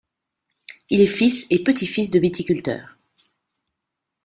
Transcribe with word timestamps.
Il 0.89 0.99
est 0.99 1.05
fils 1.05 1.45
et 1.51 1.63
petit-fils 1.63 2.09
de 2.09 2.17
viticulteurs. 2.17 2.97